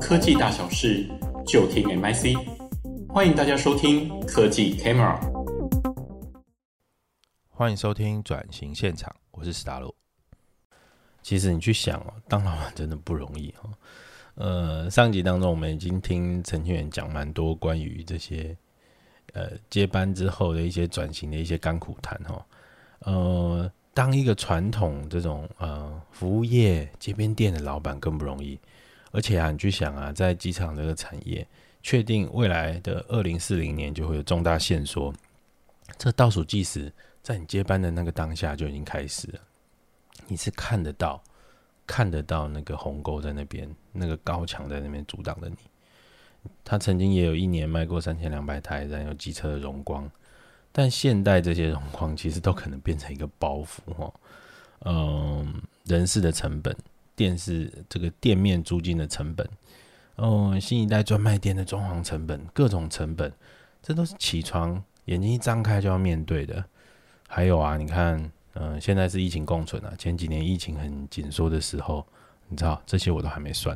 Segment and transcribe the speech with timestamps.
[0.00, 1.08] 科技大小事，
[1.46, 2.36] 就听 MIC。
[3.08, 5.20] 欢迎大家收听科技 Camera。
[7.48, 9.94] 欢迎收听转型现场，我是史达洛。
[11.22, 13.70] 其实你去想哦，当老板真的不容易哦。
[14.34, 18.56] 呃，上集当中我们已经听陈清源讲蛮多关于这些
[19.32, 22.44] 呃接班之后的一些转型的一些甘苦谈哈。
[23.00, 28.58] 呃，当一个传统这种呃服务业街边店的老板更不容易，
[29.12, 31.46] 而且啊，你去想啊，在机场这个产业，
[31.80, 35.14] 确定未来的二零四零年就会有重大线索，
[35.96, 39.38] 这倒数计时在你接班的那个当下就已经开始了，
[40.26, 41.22] 你是看得到。
[41.84, 45.56] 看得到那个鸿沟在那边，那个高墙在那边阻挡着你。
[46.64, 50.08] 他曾经也有一年卖过三千两百台燃油机车的荣光，
[50.70, 54.14] 但现代这些荣光其实都可能变成一个包袱哈。
[54.84, 56.74] 嗯，人事的成本，
[57.14, 59.48] 电视这个店面租金的成本，
[60.16, 63.32] 嗯，新一代专卖店的装潢成本，各种成本，
[63.82, 66.64] 这都是起床眼睛一张开就要面对的。
[67.28, 68.30] 还有啊，你看。
[68.54, 69.94] 嗯，现在是疫情共存啊。
[69.96, 72.06] 前几年疫情很紧缩的时候，
[72.48, 73.74] 你知道这些我都还没算。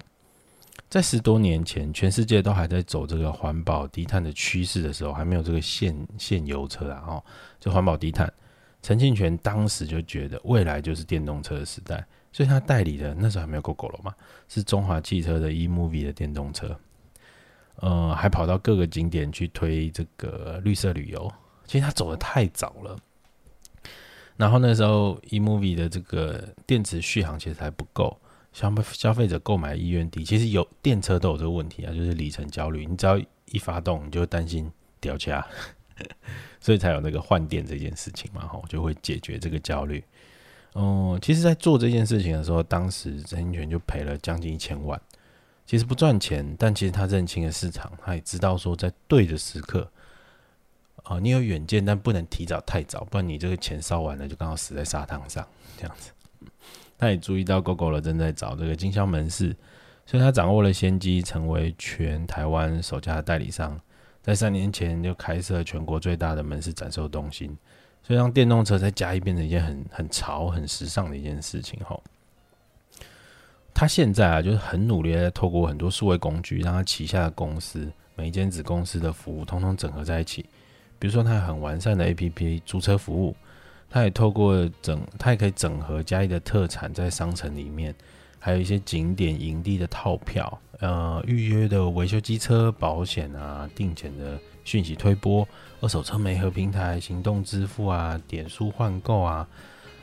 [0.91, 7.25] 在十多年前，全世界都还在走这个环保低碳的趋势的时候，还没有这个现现油车啊，哦，
[7.59, 8.31] 就环保低碳。
[8.83, 14.15] 陈庆全当时就觉得未来就是电动车的时代，所以他代理的那时候还没有 Gogoro 嘛，
[14.47, 16.79] 是中华汽车的 eMOVIE 的电动车。
[17.77, 21.33] 呃，还跑到各个景点去推这个绿色旅游。
[21.65, 22.95] 其实他走得太早了。
[24.37, 28.15] 然后那时候，eMOVIE 的这个电池续航其实还不够，
[28.53, 30.23] 消费消费者购买意愿低。
[30.23, 32.85] 其实有电车都有这个问题啊，就是里程焦虑。
[32.85, 34.71] 你只要一发动，你就担心
[35.01, 35.47] 掉价，
[36.61, 40.05] 所以才有那个换电这件事情嘛，吼，就会解决这个焦虑。
[40.77, 45.01] 哦，其实，在做这件事情的时候，当时陈清泉就赔了将近一千万。
[45.65, 49.91] 其实不赚钱，但其实他认清了市场，他也知道说在对的时刻。
[51.05, 55.49] 哦，你有远见，但不能提早太早，不然你这个钱烧完了，就刚好死在沙滩上
[55.79, 56.11] 这样子。
[56.99, 59.57] 他也注意到 GoGo 了正在找这个经销门市，
[60.05, 63.81] 所以他掌握了先机，成为全台湾首家的代理商。
[64.23, 67.57] 在三年前就开设全国最大的门市展售中心，
[68.07, 71.77] 所以让电动车在嘉义变成一件很很潮、很时尚的一件事情。
[71.85, 72.01] 吼，
[73.75, 80.47] 他现在啊，就是很努力的透过很多数位工具，让他旗下的公司每一间子公司的服务，通通整合在一起。
[81.01, 83.35] 比如说，他有很完善的 APP 租车服务，
[83.91, 87.93] 他也透过整，他也可以整合嘉义的特产在商城里面，
[88.39, 95.49] 还有一些景点营地的套票，呃，预约的维修机车保险啊，定检的讯息推播，
[95.81, 99.47] 二手车媒合平台，行动支付啊，点数换购啊，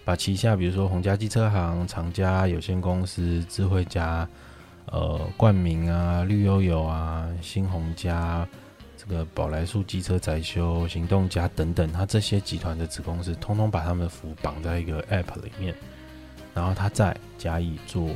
[0.03, 4.27] 把旗下比如说鸿家机车行、长家有限公司、智慧家、
[4.85, 8.47] 呃，冠名啊、绿悠悠啊、新鸿家。
[8.95, 15.75] 这个宝来速机车载修、行动家等等，他这些集团的子公司，通通把他们的服务绑在一个 App 里面，
[16.53, 18.09] 然后他再加以做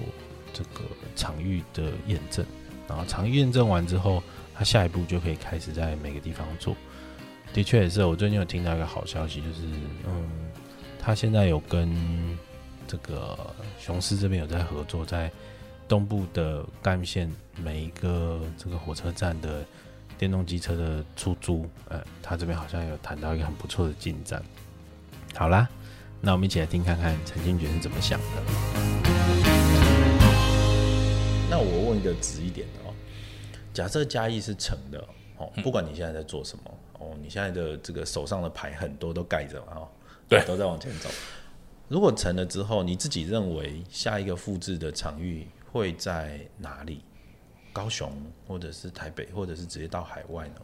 [0.54, 2.46] 这个场域的验证，
[2.88, 4.24] 然后场域验证完之后，
[4.58, 6.76] 他下一步就可以开始在每个地方做。
[7.54, 9.62] 的确也是，我最近有听到一个好消息，就是
[10.06, 10.30] 嗯，
[11.00, 11.96] 他现在有跟
[12.88, 13.38] 这个
[13.80, 15.32] 雄狮这边有在合作，在
[15.88, 17.32] 东部的干线
[17.62, 19.64] 每一个这个火车站的。
[20.20, 24.44] 电动机车的出租，呃，他这边好像有谈到一个很不错的进展。
[25.36, 25.70] 好啦，
[26.20, 28.26] 那我们一起来听看看陈清觉是怎么想的。
[31.52, 32.87] 那我问一个直一点的，
[33.78, 35.00] 假设嘉义是成的
[35.38, 36.64] 哦，不管你现在在做什么
[36.98, 39.88] 哦，你现在的这个手上的牌很多都盖着嘛哦，
[40.28, 41.08] 对，都在往前走。
[41.88, 47.04] 如果成了之后，你自己认为下一个复制的场域会在哪里？
[47.72, 48.12] 高雄，
[48.48, 50.56] 或者是台北，或者是直接到海外呢？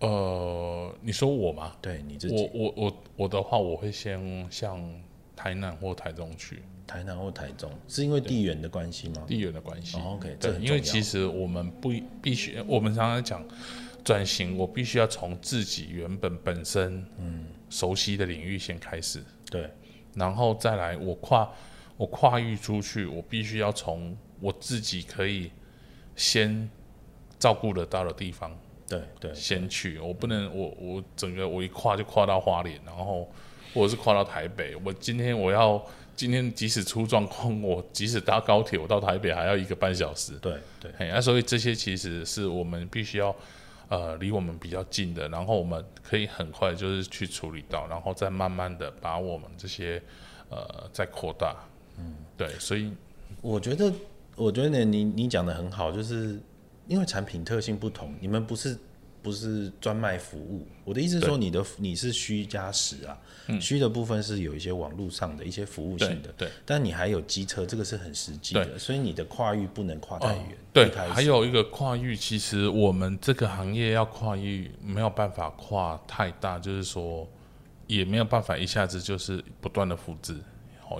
[0.00, 1.76] 呃，你说我吗？
[1.82, 2.50] 对，你自己。
[2.54, 4.82] 我我我我的话，我会先向
[5.42, 6.62] 台南或台中去。
[6.86, 9.24] 台南或台中，是因为地缘的关系吗？
[9.26, 9.96] 地缘的关系。
[9.96, 13.44] 哦，OK，对，因为其实我们不必须，我们常常讲
[14.04, 19.18] 转型，我必须要从自己原本本身嗯熟悉的领域先开始。
[19.18, 19.70] 嗯、对，
[20.14, 21.50] 然后再来我跨
[21.96, 25.50] 我跨域出去，我必须要从我自己可以。
[26.14, 26.68] 先
[27.38, 28.54] 照顾得到的地方，
[28.86, 29.98] 对对，先去。
[29.98, 33.26] 我不能，我我整个我一跨就跨到花莲，然后
[33.72, 34.76] 或者是跨到台北。
[34.84, 35.84] 我今天我要
[36.14, 40.32] 今天即使出状况，我即使搭高铁，我到台北还要一个半小时。
[40.40, 43.34] 对对，那、啊、所以这些其实是我们必须要
[43.88, 50.02] 呃离我们比较近的，然后我们可以很快就是去处理到，然后再慢慢的把我们这些
[50.50, 51.56] 呃再扩大。
[51.98, 52.92] 嗯，对，所以
[53.40, 53.92] 我觉得。
[54.34, 56.40] 我觉得你你讲的很好，就是
[56.88, 58.74] 因为产品特性不同，你们不是。
[59.22, 63.16] 不是专卖服务，我的意思是说，你的你是虚加实啊，
[63.60, 70.58] 虚、嗯、的部分是有一些网络上的一些服务性的，对，对但你还有机车，这个是很实际的，所以你的跨域不能跨太远、哦。
[70.72, 77.28] 对，还有一个跨域，其实我们这个行业要跨域没有办法跨太大，就是说
[77.86, 80.36] 也没有办法一下子就是不断的复制。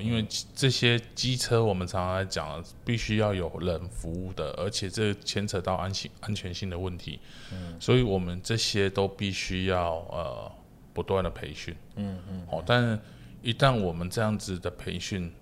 [0.00, 7.18] 因为这些机车，我们常常来讲，必须要有人服务的，而且这牵扯到安全安全性的问题，
[7.52, 10.52] 嗯，所以我们这些都必须要呃
[10.92, 12.98] 不断的培训，嗯嗯，好，但是
[13.42, 15.32] 一旦我们这样子的培训，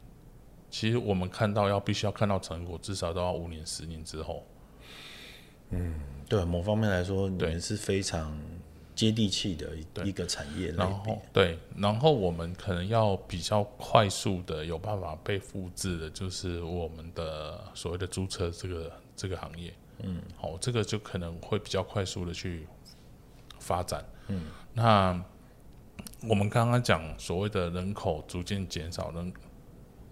[0.70, 4.46] 其实我们看到要必须要看到成果，至少都要五年十年之后，
[5.70, 8.38] 嗯，对，某方面来说，你们是非常。
[9.00, 22.66] 接地气的一个产业，然后对，然后我们可能要比较快速的有办法被复制的，就是我们的所谓的租车这个这个行业，嗯，好，这个就可能会比较快速的去
[23.58, 24.42] 发展，嗯，
[24.74, 25.18] 那
[26.28, 29.32] 我们刚刚讲所谓的人口逐渐减少，人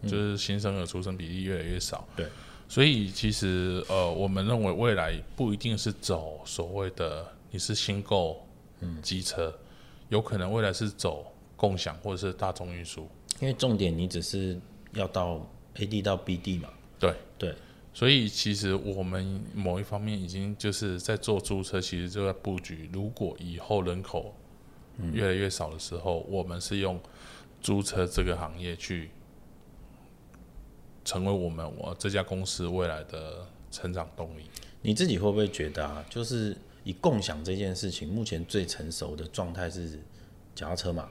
[0.04, 2.26] 就是新生儿出生比例越来越少，对，
[2.66, 8.42] 所以其实呃，我们认为未来不一定是走所谓的你是新购。
[8.80, 9.52] 嗯，机车
[10.08, 13.08] 有可能未来是走共享或者是大众运输，
[13.40, 14.56] 因为重点你只是
[14.92, 15.44] 要到
[15.74, 16.68] A 地到 B 地嘛。
[16.98, 17.54] 对对，
[17.92, 22.88] 所以其实我们某一方面已经就是在做租车，其实就在布局。
[22.92, 24.34] 如果以后人口
[25.12, 27.00] 越来越少的时候，嗯、我们是用
[27.60, 29.10] 租车这个行业去
[31.04, 34.44] 成为我们我这家公司未来的成长动力。
[34.82, 36.04] 你自己会不会觉得啊？
[36.08, 36.56] 就是。
[36.84, 40.00] 以共享这件事情，目前最成熟的状态是
[40.54, 41.08] 脚踏车嘛？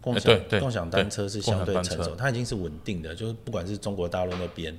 [0.00, 3.14] 共享、欸、共享单车是相对成熟，它已经是稳定的。
[3.14, 4.76] 就是不管是中国大陆那边、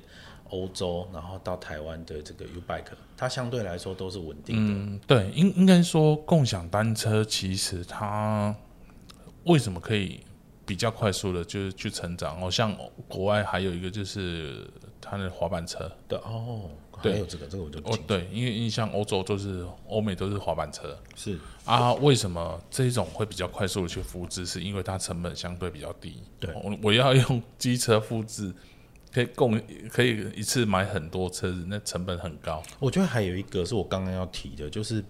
[0.48, 2.84] 欧洲，然后到台湾的这个 U-Bike，
[3.16, 4.72] 它相对来说都是稳定的。
[4.72, 8.54] 嗯，对，应应该说共享单车其实它
[9.44, 10.20] 为什么可以
[10.64, 12.42] 比较快速的，就是去成长？
[12.42, 12.74] 哦，像
[13.06, 14.66] 国外还有一个就是
[14.98, 15.90] 它的滑板车。
[16.06, 16.70] 对哦。
[17.02, 24.44] 对，还有这个，这个我就哦，对，因为印象欧洲都是欧美都是滑板车，是啊，为什么这种会比较快速的去复制？
[24.46, 26.22] 是因为它成本相对比较低。
[26.40, 28.52] 对，我我要用机车复制，
[29.12, 29.60] 可以共
[29.90, 32.62] 可以一次买很多车子，那成本很高。
[32.78, 35.04] 我觉得还有一个是我刚刚要提的，就是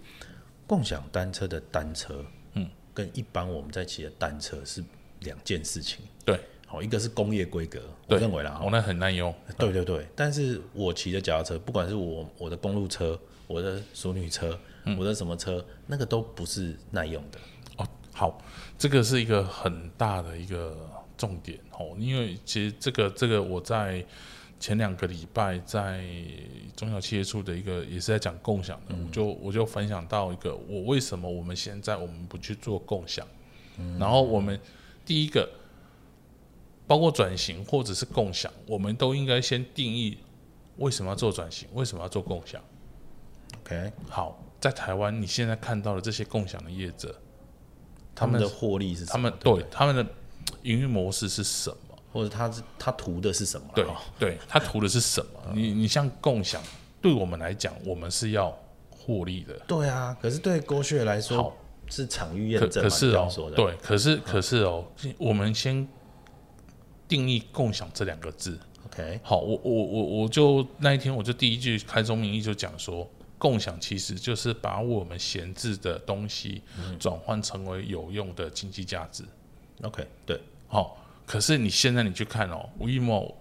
[0.67, 2.25] 共享单车的单车，
[2.55, 4.85] 嗯，跟一般我们在骑的单车是
[5.20, 6.00] 两件事情。
[6.25, 6.40] 对。
[6.70, 9.35] 好，一个是工业规格，我认为啦，哦，那很耐用。
[9.56, 17.38] 对对对，但是我骑的脚踏车，不管是我我的公路车，我的淑女车，嗯、我的什么车，那个都不是耐用的。
[17.79, 18.43] 哦，好，
[18.76, 20.76] 这个是一个很大的一个
[21.17, 24.05] 重点哦，因为其实这个这个我在
[24.61, 26.05] 前两个礼拜在
[26.76, 33.26] 中小企业处的一个也是在讲共享的，嗯、我就我就分享到一个我为什么我们现在我们不去做共享，
[33.79, 34.61] 嗯、然后我们
[35.06, 35.49] 第一个。
[36.88, 40.19] 包括转型或者是共享，我们都应该先定义
[40.79, 42.61] 为什么要做转型，为什么要做共享。
[43.61, 47.14] OK，好，在台湾你现在看到的这些共享的业者，
[48.14, 49.11] 他们的获利是什么？
[49.12, 50.06] 他们对，对他们的
[50.62, 51.99] 营运模式是什么？
[52.11, 53.67] 或者他是他图的是什么？
[53.75, 53.87] 对，
[54.19, 55.32] 对他图的是什么？
[55.55, 56.62] 你 你像共享，
[57.02, 58.58] 对我们来讲，我们是要
[58.90, 59.54] 获利的。
[59.66, 61.57] 对啊，可是对 GoShare 来说，好
[61.90, 62.88] 是场域验证嘛？
[62.88, 64.87] 可是哦，对，可是可是哦，
[65.18, 65.87] 我们先。
[67.09, 76.62] 定义共享这两个字，OK，好，我我我我就那一天我就第一句开宗明义就讲说，共享其实就是把我们闲置的东西
[77.00, 79.25] 转换成为有用的经济价值
[79.83, 83.35] ，OK，对，好，可是你现在你去看哦，WeMo、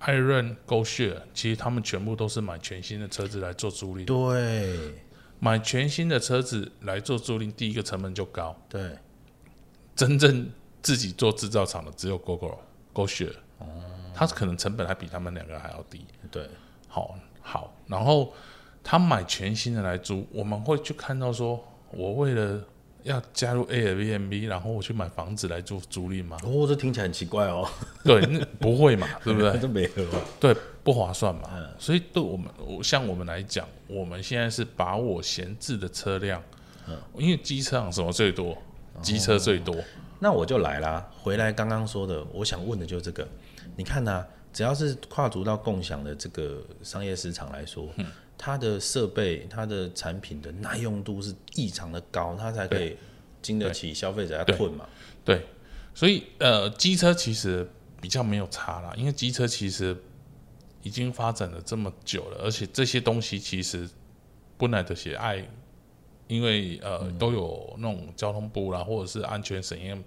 [0.00, 4.94] iRent、GoShare，其实他们全部都是买全新的车子来做租赁，对，
[5.38, 8.98] 买全新的车子来做租赁，第一个成本就高，对，
[9.94, 10.50] 真正
[10.82, 12.18] 自己做制造厂的只有
[12.94, 13.06] Gogoro。
[13.06, 13.34] GoShare，
[14.14, 16.06] 它可能成本还比他们两个还要低。
[16.30, 16.48] 对，
[16.88, 18.32] 好，好，然后
[18.82, 22.62] 他买全新的来租，我们会去看到说，我为了
[23.02, 26.36] 要加入 Airbnb，然后我去买房子来做租赁吗？
[26.44, 27.68] 哦，这听起来很奇怪哦。
[28.04, 29.58] 对，那不会嘛， 对不对？
[29.58, 30.06] 这没有，
[30.38, 31.50] 对，不划算嘛。
[31.52, 36.40] 嗯，所以对我们，我像我们来讲，我们现在是把我闲置的车辆，
[36.86, 38.56] 嗯，因为机车什么最多，
[39.02, 39.74] 机车最多。
[39.74, 39.84] 哦
[40.18, 43.26] 那我就来啦，回来刚刚说的，我想问的就是这个。
[43.76, 48.06] 你看呢、啊，只要是跨足到共享的这个商业市场来说，嗯、
[48.38, 52.96] 它的设备、它的产品的耐用度是异常的高，它才可以
[53.42, 54.86] 经得起消费者要困嘛
[55.24, 55.36] 对。
[55.36, 55.46] 对，
[55.94, 57.68] 所以呃，机车其实
[58.00, 59.96] 比较没有差啦，因为机车其实
[60.82, 63.88] 已经发展了这么久了，而且这些东西其实
[64.56, 65.48] 不难的写爱，
[66.34, 70.02] 因为呃、嗯、都有那种交通部啦，或者是安全审验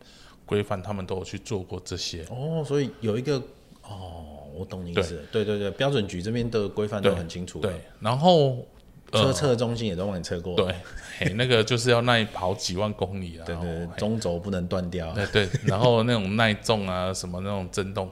[0.45, 2.25] 规范，他们都有去做过这些。
[2.29, 3.41] 哦，所以有一个
[3.83, 5.25] 哦，我懂你意思。
[5.31, 7.59] 对对对，标准局这边的规范都很清楚。
[7.59, 8.65] 对，然后
[9.11, 10.55] 车测中心也都帮你测过。
[10.55, 13.43] 对，那个就是要耐跑几万公里啊。
[13.47, 15.13] 对，对对，中轴不能断掉。
[15.13, 18.09] 对对，然后那种耐重啊，什么那种震动，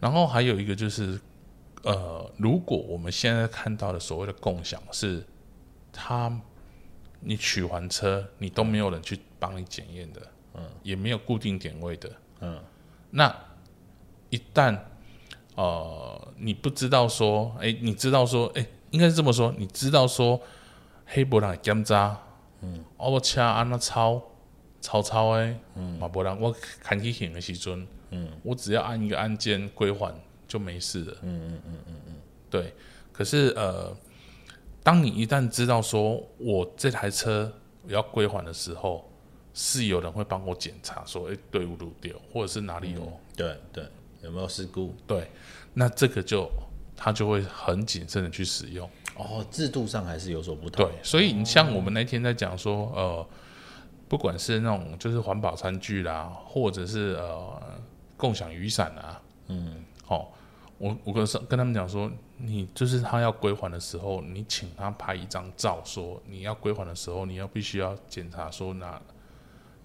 [0.00, 1.20] 然后还有一个就是。
[1.82, 5.24] 呃，如果我们现在看到的所谓的共享是，
[5.90, 6.30] 他
[7.20, 10.20] 你取还车，你都没有人去帮你检验的，
[10.54, 12.10] 嗯，也没有固定点位的，
[12.40, 12.60] 嗯，
[13.10, 13.34] 那
[14.30, 14.78] 一旦
[15.54, 20.40] 呃你不知道说，哎、欸，你知道说，哎、欸，应该是这么说，你知道说
[21.06, 22.20] 黑博朗检查，
[22.62, 24.22] 嗯，我车按那超
[24.80, 30.14] 超超哎，嗯，马博朗我看起行的时阵，嗯，我只要按一个按键归还。
[30.50, 31.16] 就没事了。
[31.22, 32.14] 嗯嗯嗯嗯嗯，
[32.50, 32.74] 对。
[33.12, 33.96] 可是呃，
[34.82, 37.52] 当你一旦知道说我这台车
[37.86, 39.08] 要归还的时候，
[39.52, 42.14] 是有人会帮我检查说，哎、欸，对不对？
[42.32, 43.00] 或者是哪里有？
[43.00, 43.84] 嗯、对对，
[44.22, 44.94] 有没有事故？
[45.06, 45.30] 对。
[45.74, 46.50] 那这个就
[46.96, 48.88] 他就会很谨慎的去使用。
[49.16, 50.86] 哦，制度上还是有所不同。
[50.86, 53.26] 对，所以你像我们那天在讲说，呃，
[54.08, 57.78] 不管是那种就是环保餐具啦，或者是呃
[58.16, 60.28] 共享雨伞啊，嗯，好、哦。
[60.80, 69.02] 我我跟跟他们讲说，你就是他要归还的时候，你请他拍一张照，说你要归还的时候，你要必须要检查说那，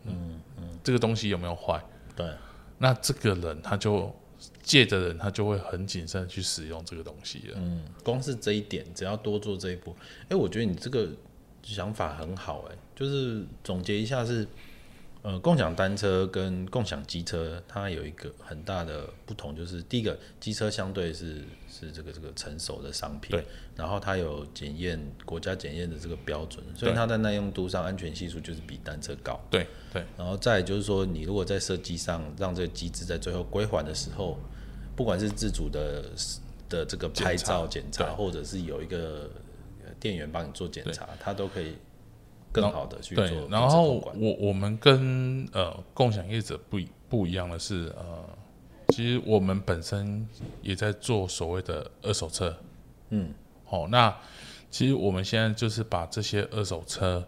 [0.06, 1.84] 嗯嗯，这个东西有没有坏？
[2.16, 2.34] 对，
[2.78, 4.10] 那这个人他就
[4.64, 7.58] 借的人他就会很谨慎去使用这个东西了。
[7.58, 11.10] 嗯，光是这一点，只要多做这一步，哎、欸，我觉得你这个
[11.62, 14.48] 想法很好、欸，哎，就是总结一下是。
[15.25, 23.44] 呃，共享单车跟共享机车，它有一个很大的不同，就是第一个，机车相对是是这个这个成熟的商品，对，
[23.75, 30.03] 然后它有检验国家检验的这个标准，所以它在耐用度上、安全系数就是比单车高，对对。
[30.15, 34.38] 然后再就是说，你如果在设计上让这个机制在最后归还的时候，
[34.96, 36.05] 不管是自主的
[36.70, 39.27] 的这个拍照检查，或者是有一个
[40.00, 41.74] 店员帮你做检查，它都可以。
[42.62, 43.28] 更好的去做。
[43.28, 48.26] 对，然后我我们跟呃共享业者不不一样的是，呃，
[48.90, 50.28] 其实我们本身
[50.62, 52.56] 也在做所谓的二手车，
[53.10, 53.34] 嗯，
[53.66, 54.16] 好、哦，那
[54.72, 57.26] 其实我们现在就是把这些二手车，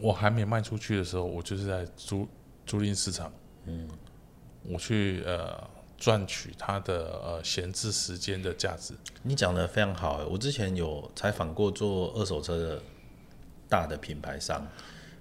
[0.00, 2.26] 我还没卖出去的时候，我就是在租
[2.64, 3.32] 租赁市场，
[3.66, 3.88] 嗯，
[4.64, 5.62] 我去呃
[5.98, 8.94] 赚取它的呃闲置时间的价值。
[9.22, 12.82] 你讲的非常好，我之前有采访过做二手车的。
[13.72, 14.62] 大的品牌商，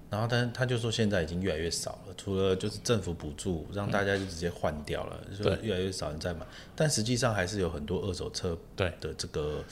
[0.09, 6.45] 然后但他就说现在已经越来越少了，除了就是政府补助让大家就直接换掉了，嗯、就越来越少人在买。
[6.75, 8.91] 但实际上还是有很多二手车对。
[8.99, 9.63] 的这个，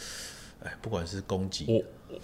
[0.63, 2.23] 哎，不管是供给，我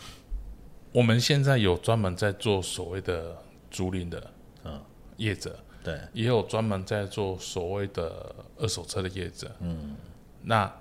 [0.93, 3.35] 我们现在有专门在做所谓的
[3.69, 4.31] 租赁的
[4.63, 4.81] 嗯。
[5.17, 9.95] 业者，对，也有专门在做所谓的二手车的业者，嗯，
[10.41, 10.73] 那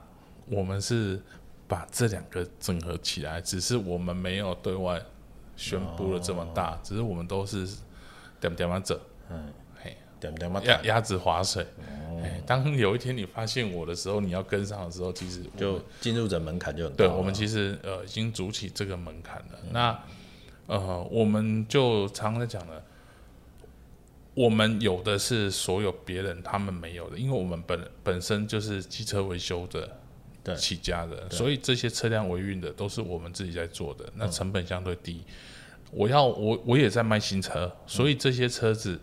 [0.46, 1.20] 我们是
[1.66, 5.02] 把这两个整合起来，只是我们没有对外。
[5.56, 7.66] 宣布了这么大，哦、只是我们都是
[8.40, 8.98] 点点嘛走，
[9.30, 16.88] 嗯，嘿，点点嘛鸭鸭子划水，哦，当有一天你发现我的时候，你要跟上的时候，其实就进入者门槛就。
[16.90, 19.58] 对，我们其实呃已经筑起这个门槛了。
[19.62, 19.98] 嗯、那
[20.66, 22.82] 呃，我们就常常在讲的，
[24.34, 29.98] 我们有的是所有别人他们没有的，因为我们本本身就是机车维修的。
[30.56, 35.24] 起家的，所以这些车辆维运的都是我们自己在做的，那成本相对低。
[35.26, 35.34] 嗯、
[35.92, 39.00] 我要我我也在卖新车，所以这些车子，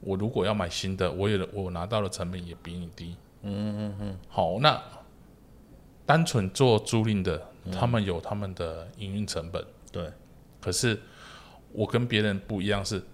[0.00, 3.16] 我如果要买新的，我也我拿到的成本也比你低。
[3.42, 4.18] 嗯嗯嗯。
[4.28, 4.82] 好，那
[6.06, 9.62] 单纯做租赁的，他们有他们的营运成本。
[9.92, 10.10] 对。
[10.60, 10.98] 可是
[11.72, 13.04] 我跟别人不一样是，是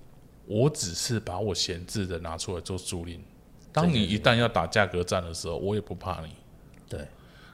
[0.46, 3.18] 我只是把我闲置的拿出来做租赁。
[3.72, 6.32] 当你一旦要打价格战的时候，我也不怕你。
[6.88, 7.06] 对。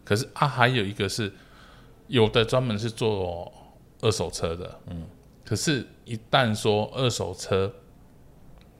[0.07, 1.33] 可是啊，还有一个是，
[2.07, 3.53] 有的专门是做
[4.01, 5.05] 二手车的，嗯，
[5.45, 7.75] 可是，一旦说二手车，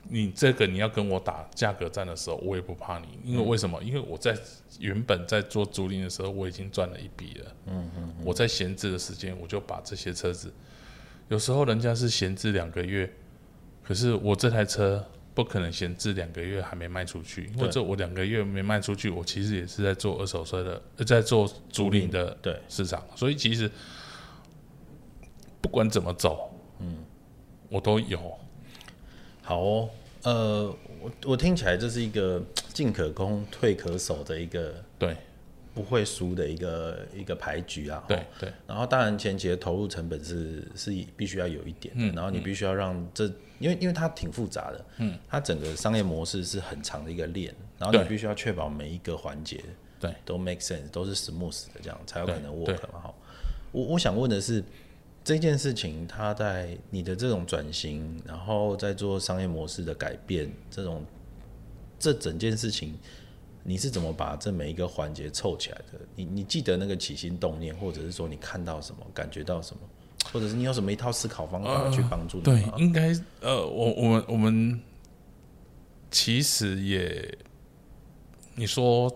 [0.03, 3.83] 你这个你要跟我打价格战的时候，我也不怕你，因为为什么？
[3.83, 4.33] 因为我在
[4.79, 10.53] 原本在做租赁的时候，我已经赚了一笔了，嗯嗯，我在闲置的时间，我就把这些车子，
[11.27, 13.13] 有时候人家是闲置两个月，
[13.83, 15.05] 可是我这台车。
[15.37, 22.59] 不可能闲置两个月还没卖出去，或者我两个月没卖出去，我其实也是在做二手车的，在做租赁的对。
[22.67, 23.69] 市场，所以其实
[25.61, 26.97] 不管怎么走，嗯，
[27.69, 28.19] 我都有。
[29.43, 29.89] 好哦，
[30.23, 35.15] 呃，我我听起来这是一个 进可攻退可守的一个对
[35.77, 38.03] 不会输的一个一个牌局啊。
[38.07, 38.51] 对对。
[38.65, 43.25] 然后当然前期的投入成本是是必须要有一点的，嗯、然后你必须要让这，
[43.59, 49.63] 因为因为它挺复杂的，嗯，它整个商业模式是很长的一个链，然后你必须要确保每一个环节
[49.99, 52.99] 对都 make sense，都是 smooth 的这样才有可能 work 嘛。
[53.03, 53.15] 好，
[53.71, 54.63] 我我想问的是。
[55.23, 61.03] 这件事情，它在你的这种转型，然后在做商业模式的改变，这种
[61.99, 62.97] 这整件事情，
[63.69, 65.99] 你是怎么把这每一个环节凑起来的？
[66.15, 69.81] 你你记得那个起心动念，或者是说你看到什么，感觉到什么，
[70.31, 72.43] 或者是你有什么一套思考方法去帮助你？
[72.43, 74.81] 对，应该呃，我我们我们
[76.09, 77.37] 其实也，
[78.55, 79.13] 你说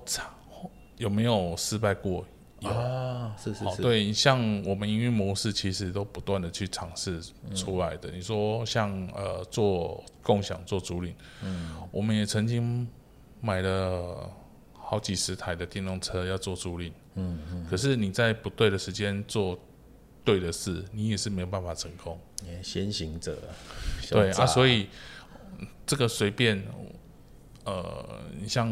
[0.97, 2.25] 有没有失败过？
[2.63, 7.21] 啊，是是是，对，像我们营运模式其实都不断的去尝试
[7.55, 8.11] 出来的。
[8.11, 12.85] 嗯、你说像呃做共享做租赁，嗯，我们也曾经
[13.39, 14.29] 买了
[14.91, 19.57] 好几十台的电动车要做租赁，嗯嗯，可是你在不对的时间做
[20.25, 22.19] 对的事，你也是没有办法成功。
[22.61, 23.37] 先行者，
[24.09, 24.89] 对啊，所以
[25.85, 26.61] 这个随便，
[27.63, 28.05] 呃，
[28.37, 28.69] 你像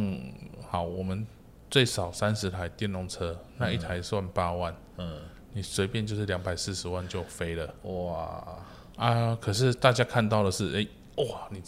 [0.67, 1.25] 好我们。
[1.71, 5.21] 最少三十台电动车，那一台算八万，嗯，嗯，
[5.53, 8.57] 你随便就是两百四十万就飞了，哇
[8.97, 9.38] 啊！
[9.39, 11.61] 可是大家看到的是，哎、欸，哇，你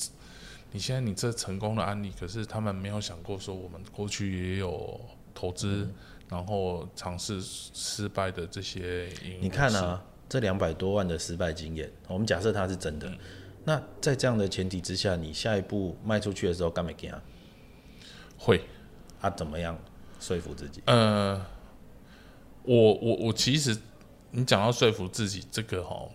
[0.72, 5.00] 你现在你这成功的案例，可是他们没有想过说，我们过去也有
[5.34, 5.94] 投资，嗯、
[6.30, 9.10] 然后尝试失败的这些，
[9.40, 13.18] 你看啊，这两百多万的失败经验，我们假设它是真的，嗯、
[13.66, 17.22] 那在这样的前提之下，你下一步迈出去的时候，干没干啊？
[18.38, 18.62] 会
[19.20, 19.30] 啊？
[19.30, 19.78] 怎么样？
[20.22, 20.82] 说服自己。
[20.86, 21.44] 呃，
[22.64, 23.76] 我我我其实，
[24.30, 26.08] 你讲到说服自己这个哈，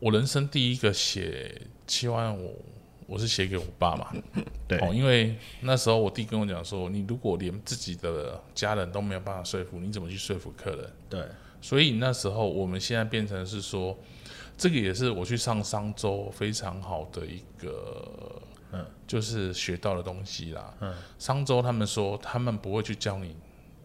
[0.00, 2.64] 我人生第一个写七万五，
[3.06, 4.12] 我是写给我爸嘛。
[4.68, 4.78] 对。
[4.78, 10.90] 哦，因为那时候我弟跟我讲说，你如果连自己的家人都没有办法说服，你怎么去说服客人？
[11.08, 11.24] 对。
[11.60, 13.96] 所以那时候我们现在变成是说，
[14.56, 18.42] 这个也是我去上商周非常好的一个。
[18.72, 20.74] 嗯，就是学到的东西啦。
[20.80, 23.34] 嗯，商周他们说，他们不会去教你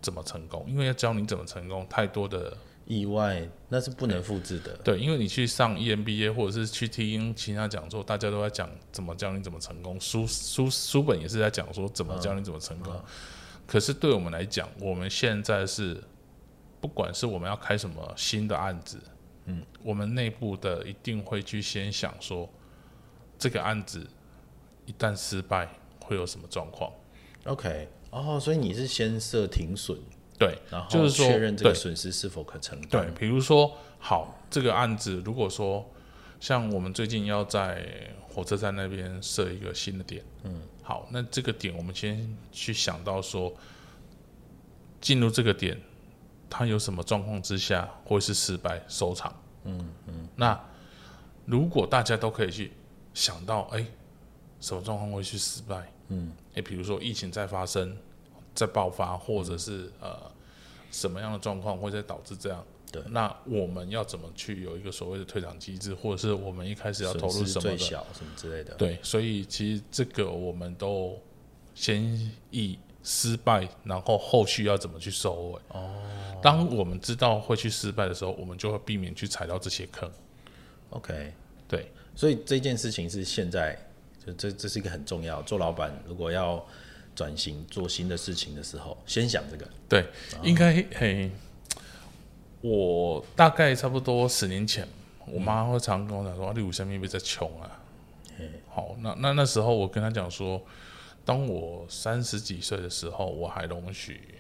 [0.02, 4.76] 怎么成功，因为要教你怎么成功，太多的意外，那是不能复制的。
[4.84, 12.94] 对，因为你去上 EMBA 或者是去听其他讲座，大家都在讲怎么教你怎么成功，书书书本也是在讲说怎么教你怎么成功。
[12.94, 16.02] 嗯嗯、可是对我们来讲，我们现在是，
[16.80, 19.00] 不管是我们要开什么新的案子，
[19.46, 22.50] 嗯，我们内部的一定会去先想说
[23.38, 24.08] 这个案子。
[24.88, 25.70] 一旦失败
[26.04, 26.92] 会有什么状况
[27.46, 29.98] ？OK，哦，所以你是先设停损，
[30.42, 33.06] 对，然后就是确认这个损失是否可承担。
[33.06, 35.88] 对，比如说，好，这个案子如果说
[36.40, 37.86] 像我们最近要在
[38.28, 43.54] 火车站那边设一个新的点，嗯，好，那这个点我们先去想到说，
[45.00, 45.80] 进入这个点，
[46.50, 49.32] 它有什么状况之下会是失败收场？
[49.66, 50.60] 嗯嗯，那
[51.46, 52.72] 如果大家都可以去
[53.14, 53.86] 想到，哎。
[54.64, 55.92] 什么状况会去失败？
[56.10, 57.98] 嗯，诶，比如说疫情在发生、
[58.54, 60.31] 在爆发，或者是、嗯、呃
[60.92, 62.64] 什么样的状况会再导致这样？
[62.92, 67.78] 对，那我们要怎么去有一个所谓的退场机制，或者是我们一开始要投入什么的？
[67.78, 68.76] 什么之类的？
[68.76, 71.18] 对，所以其实这个我们都
[71.74, 72.04] 先
[72.52, 75.62] 以失败，然后后续要怎么去收尾。
[75.70, 75.96] 哦，
[76.44, 80.12] 当我们知道会去失败的时候，我们就会避免去踩到这些坑。
[80.90, 81.34] OK，
[81.68, 83.78] 对，所以这件事情是现在。
[84.24, 86.64] 就这这是一个很重要，做老板如果要
[87.16, 89.68] 转型做新的事情的时候，先想这个。
[89.90, 91.30] 对，后应该嘿，
[92.62, 94.86] 我大概差不多十年前，
[95.28, 97.82] 嗯、我妈会常跟我讲说：“你有什么别在穷啊？”
[98.38, 100.62] 嘿好，那那那时候我跟她讲说，
[101.26, 104.36] 当我三十几岁的时候，我还容许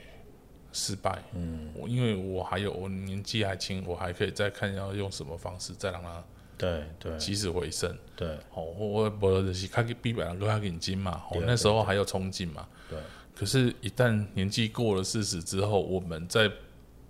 [0.72, 1.22] 失败。
[1.34, 6.24] 嗯，我因为我还有我年纪还轻，我还可以再看要用什么方式再让他。
[6.62, 7.98] 对对，起死回生。
[8.16, 11.24] 对，好，我我就是看比别人更加紧精嘛。
[11.32, 12.68] 我那时候还有冲劲嘛。
[12.88, 13.00] 对。
[13.34, 16.48] 可是，一旦年纪过了四十之后，我们再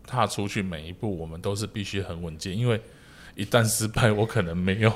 [0.08, 2.80] 踏出去每一步，我们都是必须很稳健，因为
[3.36, 4.94] 一旦失败，我可能没有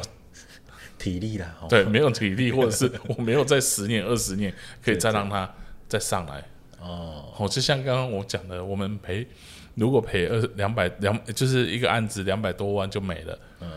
[0.97, 1.53] 体力了。
[1.67, 5.53] 对，没有体力， 或者是我没有在十年、二十年可以再让他
[5.89, 6.41] 再上来。
[6.79, 7.29] 哦。
[7.33, 9.27] 好，就像刚刚我讲的，我们赔，
[9.73, 13.39] 如果赔二两百两，就是一个案子两百多万就没了。
[13.59, 13.69] 嗯。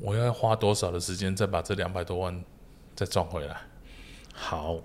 [0.00, 2.44] 我要花多少的时间再把这两百多万
[2.96, 3.60] 再赚回来？
[4.32, 4.80] 好，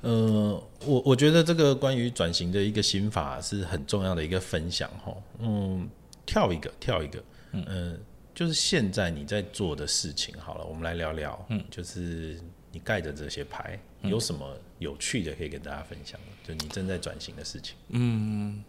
[0.00, 5.14] 呃，我我觉得这个关于转型的一个心法是很重要的一个分享哈。
[5.38, 5.88] 嗯，
[6.24, 7.98] 跳一个，跳一个，嗯、呃，
[8.34, 10.34] 就是现在你在做的事情。
[10.38, 12.40] 好了，我们来聊聊，嗯，就是
[12.72, 16.48] 你盖的这些牌，有什么有趣的可以跟大家分享的？
[16.48, 17.76] 就你正在转型的事情。
[17.88, 18.64] 嗯，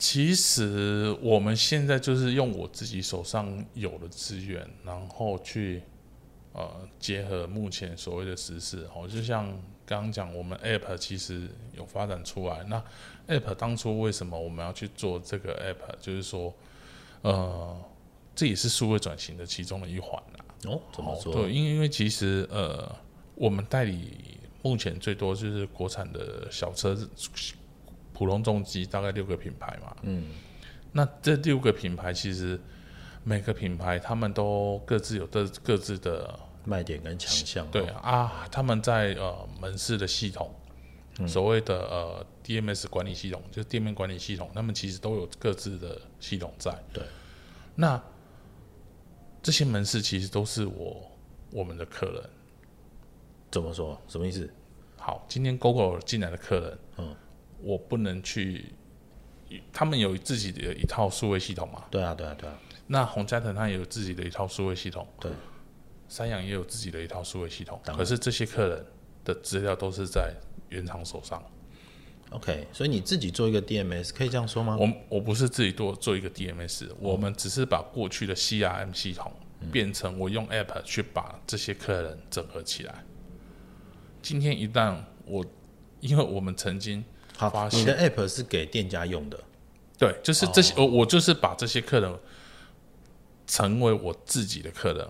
[0.00, 5.82] 其实我们现在就是用我自己手上有的资源，然后去
[6.54, 8.88] 呃结合目前所谓的时事。
[8.94, 9.46] 哦，就像
[9.84, 12.64] 刚刚讲，我们 App 其实有发展出来。
[12.64, 12.82] 那
[13.28, 15.94] App 当初为什么我们要去做这个 App？
[16.00, 16.52] 就是说，
[17.20, 17.76] 呃，
[18.34, 20.44] 这也是数位转型的其中的一环啦。
[20.64, 21.32] 哦，怎么说？
[21.32, 22.96] 对，因为因为其实呃。
[23.36, 26.94] 我们代理目前最多就是国产的小车、
[28.20, 29.96] 普通重机，大概六个品牌嘛。
[30.02, 30.26] 嗯，
[30.92, 32.60] 那这六个品牌其实
[33.24, 37.66] 每个品牌他们都各自有各各自的卖点跟强项。
[37.70, 40.54] 对啊，他们在呃门市的系统，
[41.18, 46.78] 嗯、所谓的呃 DMS 管理系统，就是店面管理系统，他们其实都有各自的系统在。
[46.92, 47.02] 对，
[47.74, 47.98] 那
[49.42, 51.10] 这些门市其实都是我
[51.50, 52.22] 我们的客人。
[53.50, 53.98] 怎么说？
[54.06, 54.52] 什么意思？
[54.98, 57.16] 好，今天 GOGO 进来的客人，嗯，
[57.62, 58.66] 我不能去，
[59.72, 61.84] 他们有自己的一套数位系统嘛？
[61.90, 62.58] 对啊，对啊，对啊。
[62.86, 65.30] 那洪嘉腾他也有自己的一套数位系统，对。
[66.08, 68.84] 三阳也有自己的一套数位系统，可是这些客人
[69.24, 70.34] 的资料都是在
[70.68, 71.40] 原厂手上。
[72.30, 74.76] OK，所以你自己做一个 DMS，可以这样说吗？
[74.76, 79.32] 我我不是自己做做一个 DMS，嗯，我们只是把过去的 CRM 系统
[79.70, 83.04] 变成我用 App 去把这些客人整合起来。
[84.20, 85.46] 今天一旦我，
[86.00, 87.04] 因为我们曾经
[87.72, 89.38] 你的 app 是给店家用的，
[89.98, 90.92] 对，就是这些，我、oh.
[90.92, 92.12] 我就是把这些客人
[93.46, 95.08] 成为我自己的客人。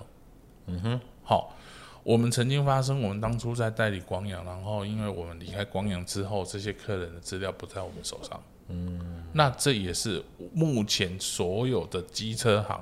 [0.66, 1.56] 嗯哼，好，
[2.02, 8.40] 我们曾经发生，我们当初在代理光阳，然后因为我们离开光阳之后，这些客人的资料不在我们手上。
[8.68, 10.22] 嗯，那这也是
[10.54, 12.80] 目前所有的机车行，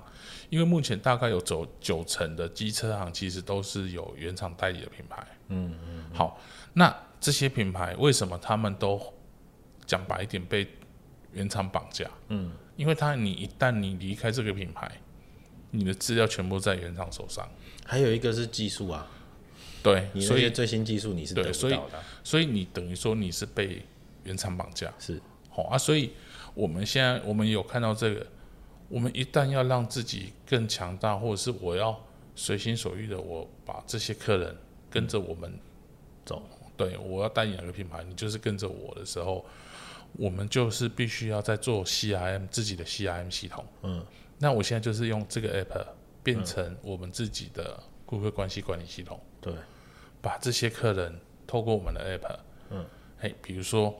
[0.51, 5.27] 因为目前大概有九九成的机车行其实都是有原厂代理的品牌。
[5.49, 6.39] 嗯嗯，好，
[6.75, 9.01] 那这些品牌为什么他们都
[9.88, 10.64] 讲白一点被
[11.33, 12.09] 原厂绑架？
[12.29, 14.88] 嗯，因为他你一旦你离开这个品牌，
[15.72, 17.48] 你的资料全部在原厂手上。
[17.85, 19.11] 还有一个是技术啊，
[19.83, 23.83] 对，所以最新技术你是得不到的，所以所以你等于说你是被
[24.22, 25.20] 原厂绑架，是
[25.51, 25.77] 好啊。
[25.77, 26.12] 所以
[26.55, 28.24] 我们现在我们有看到这个，
[28.88, 31.98] 我们一旦要让自己更强大，或者是我要
[32.37, 34.57] 随心所欲的，我把这些客人。
[34.90, 35.53] 跟着我们
[36.24, 36.42] 走，
[36.74, 39.44] 对，我要代言哪个品牌，你就是跟着我的时候，
[40.12, 43.64] 我们就是必须要在做 CRM 自己的 CRM 系统。
[43.83, 44.05] 嗯，
[44.38, 45.87] 那我现在就是用这个 app
[46.23, 49.21] 变成我们自己的顾客关系管理系统。
[49.40, 49.53] 对，
[50.21, 52.38] 把这些客人透过我们的 app，
[52.71, 52.85] 嗯，
[53.21, 53.97] 哎，比如说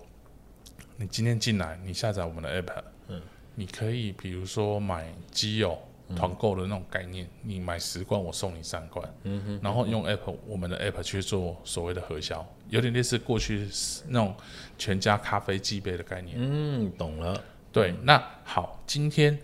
[0.97, 3.23] 你今天进来，你下载我们的 app，嗯，
[3.55, 5.79] 你可以比如说买机油。
[6.17, 13.69] 团购的那种概念，你买十罐，我送你三罐，嗯哼，然后用 app 我们的 app 去做所谓的核销，有点类似过去
[14.07, 14.35] 那种
[14.79, 16.37] 全家咖啡寄杯的概念。
[16.39, 17.43] 嗯，懂了。
[17.71, 19.39] 对，那好，今天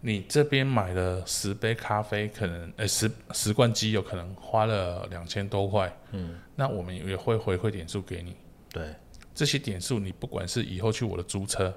[0.00, 8.34] 你这边买了十杯咖啡，可能呃十十罐机油可能花了两千多块，嗯，那我们也会回馈点数给你。
[8.72, 8.92] 对，
[9.34, 11.74] 这些点数你不管是以后去我的租车，嗯。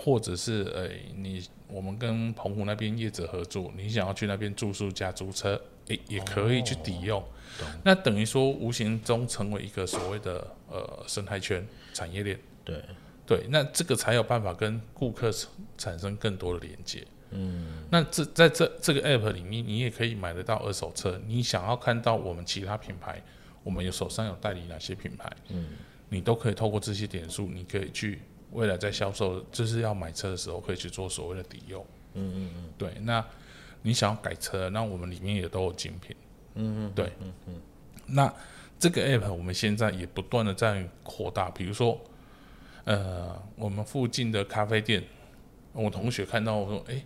[0.00, 7.20] 或者是诶、欸，你我们跟澎湖那边业者合作，你想要去那边住宿加租车，诶、欸，也可以去抵用。
[7.20, 7.24] 哦、
[7.82, 12.38] 那等于说无形中成为一个所谓的呃生态圈产业链。
[12.64, 12.80] 对
[13.26, 15.32] 对，那这个才有办法跟顾客
[15.76, 17.04] 产生更多的连接。
[17.30, 21.20] 嗯，那这在这这个 app 里面，你也可以买得到二手车。
[21.26, 23.20] 你想要看到我们其他品牌，
[23.64, 25.70] 我们有手上有代理哪些品牌，嗯，
[26.08, 28.20] 你都可以透过这些点数，你可以去。
[28.52, 31.84] 未来在销售，就是要买车的时候，可以去做所谓的抵用。
[32.14, 32.90] 嗯嗯嗯，对。
[33.02, 33.24] 那
[33.82, 36.16] 你想要改车，那我们里面也都有精品。
[36.54, 37.12] 嗯嗯，对。
[37.20, 37.54] 嗯嗯。
[38.06, 38.32] 那
[38.78, 42.00] 这个 app 我们现在也不断的在扩大，比如说，
[42.84, 45.04] 呃，我们附近的咖啡店，
[45.72, 47.04] 我同学看到我说：“哎、欸，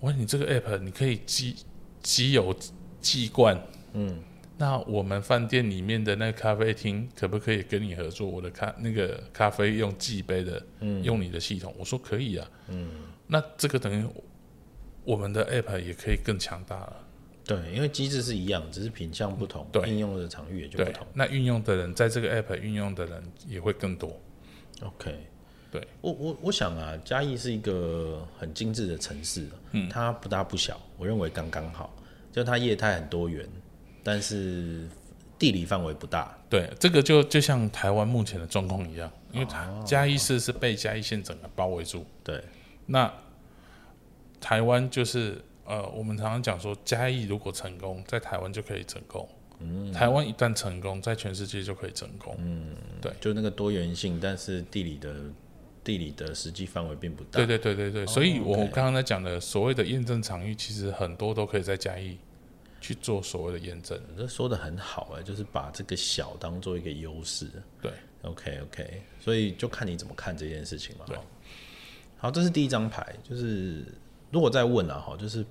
[0.00, 1.56] 我说你这个 app 你可以寄
[2.02, 2.54] 寄有
[3.00, 3.60] 寄罐。”
[3.92, 4.22] 嗯。
[4.60, 8.28] 那我们饭店里面的那个咖啡厅可不可以跟你合作？
[8.28, 12.90] 我的咖那个咖啡用寄杯的，嗯，用你的系统，我说可以啊，嗯，
[13.26, 14.06] 那这个等于
[15.02, 16.96] 我们的 app 也可以更强大了。
[17.42, 21.06] 对，因为机制是一样，只是品相不同，对，应用的场域也就不同。
[21.14, 24.14] 那运用的人在这个 app 运用的人也会更多。
[24.82, 25.26] OK，
[25.72, 31.96] 对我我我想啊，嘉义是一个很精致的城市，嗯，它不大不小，我认为刚刚好，
[32.30, 33.48] 就它业态很多元。
[34.02, 34.88] 但是
[35.38, 39.46] 地理范围不大，对，这个就就像台湾目前的状况一样，因为
[39.84, 42.42] 嘉义市是被嘉义县整个包围住，对，
[42.86, 43.12] 那
[44.40, 49.28] 台湾就是呃，我们常常讲说嘉义如果成功，在台湾就可以成功，
[49.60, 52.34] 嗯，台湾一旦成功，在全世界就可以成功。
[52.38, 55.14] 嗯，对，就那个多元性，但是地理的
[55.84, 57.38] 地理的实际范围并不大。
[57.38, 62.18] 对对对对对，哦、所以我刚刚在讲的所谓的验证场域，其实很多都可以在嘉义
[62.80, 64.00] 去做所谓的验证。
[64.16, 67.46] 这说的很好哎，就是把这个小当做一个优势。
[67.80, 71.04] 对，OK OK，所以就看你怎么看这件事情嘛。
[71.06, 71.16] 对，
[72.16, 73.84] 好，这是第一张牌，就是
[74.30, 75.44] 如果再问啊哈，就是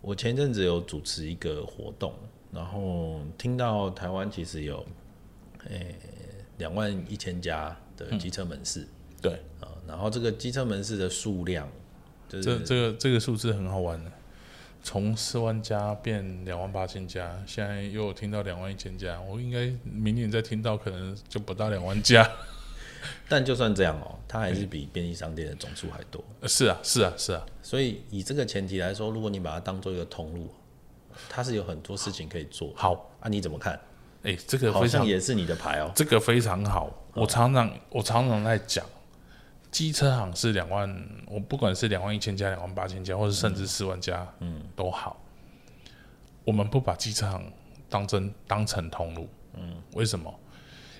[0.00, 2.14] 我前阵子有主持一个活动。
[2.52, 4.86] 然后听到台湾其实有，
[5.68, 5.96] 诶
[6.58, 8.88] 两万一千家的机车门市，嗯、
[9.20, 11.68] 对啊，然后这个机车门市的数量，
[12.28, 14.12] 就是这这个这个数字很好玩的，
[14.84, 22.30] 从四万家变两万八千家，现在又听到两万一千家，我应该明年再听到可能就不到两万家，
[23.28, 26.22] 但就算这样哦，它还是比便利商店的总数还多。
[26.46, 30.48] 是啊，是啊，是啊，所以以这个前提来说，如果你把它当做一个通路。
[31.28, 32.72] 它是有很多事情可以做。
[32.74, 33.72] 好啊，你怎么看？
[34.24, 35.88] 哎、欸，这个好像也是你的牌哦。
[35.94, 36.92] 这个非常好。
[37.12, 38.84] 我常常我常常在讲，
[39.74, 45.20] 机车行是两万，我不管是两万一千家、两万八千家，或者甚至四万家，嗯，都好。
[46.44, 47.52] 我们不把机车行
[47.88, 50.32] 当真当成通路，嗯，为什么？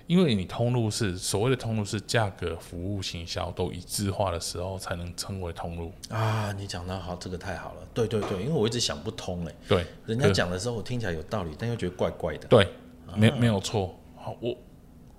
[0.09, 6.53] 因为你通路是所谓的通路是价格、服务、行销都一致化的时候，才能称为通路啊！
[6.53, 7.83] 你讲的好，这个太好了。
[7.95, 9.55] 对对对，因为我一直想不通哎。
[9.69, 12.49] 对，人家讲的时候我听起来有道理，但又觉得怪怪的。
[12.49, 12.69] 对，
[13.15, 13.95] 没没有错。
[14.17, 14.55] 好，我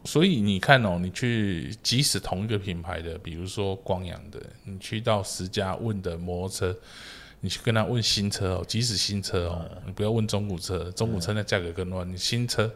[0.05, 6.77] 所以你看哦，你去即使同一个品牌的，比如说光阳的，你去到十家问的摩托车，
[7.41, 12.09] 你去跟他问新车哦，即使新车哦，你不要问中古车，中古车那价格更乱。
[12.09, 12.71] 你新车。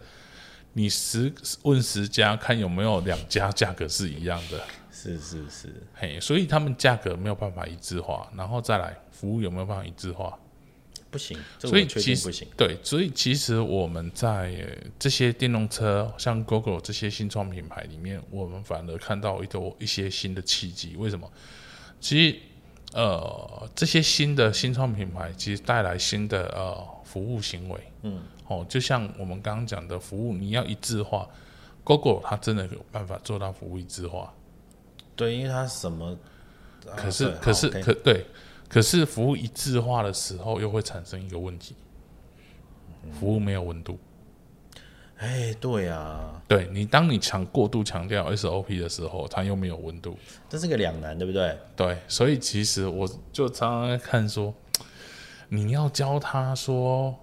[0.73, 4.61] 你十问十家，看有没有两家价格是一样的。
[4.91, 10.37] 是是是，嘿，所以他们价格没有办法一致化，然后再来服务有没有办法一致化？
[11.11, 14.53] 不行，所以其实对，所以其实我们在
[14.97, 20.95] 这些电动车，像 Gogoro 这些新创品牌里面，我们反而看到一个一些新的契机。
[20.97, 21.29] 为什么？
[21.99, 22.37] 其实
[22.93, 28.21] 呃，这些新的新创品牌其实带来新的呃服务行为，嗯。
[28.47, 31.29] 哦，就像我们刚刚讲的服务，你要一致化
[31.83, 34.33] ，Google 它真的有办法做到服务一致化。
[35.15, 36.17] 对，因为它什么？
[36.95, 38.25] 可是，可是，可对，
[38.69, 41.75] 可是服务一致化的时候，又会产生一个问题，
[43.19, 43.99] 服务没有温度。
[45.17, 51.57] 哎，对啊，对你，当你强过度强调 SOP 的时候，它又没有温度，这是个两难，对不对？
[51.75, 54.53] 对，所以其实我就常常在看说，
[55.49, 57.15] 你要教他说。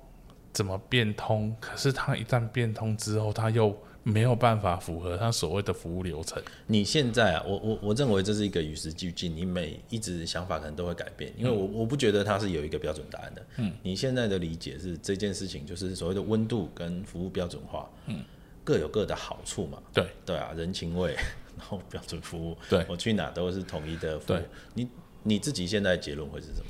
[0.53, 1.55] 怎么变通？
[1.61, 3.77] 可是他一旦变通之后，他又
[4.09, 6.41] 没有办法符合他所谓的服务流程。
[6.69, 13.45] 你现在啊，我我我认为这是一个与时俱进，你每一直想法可能都会改变，因为我我不觉得它是有一个标准答案的。
[13.57, 18.23] 嗯，你现在的理解是这件事情就是所谓的温度跟服务标准化，嗯，
[18.63, 19.83] 各有各的好处嘛。
[19.93, 21.17] 对对啊，人情味，
[21.59, 24.37] 然后标准服务，对，我去哪都是统一的服务。
[24.37, 24.89] 对，你
[25.25, 26.67] 你自己现在结论会是什么？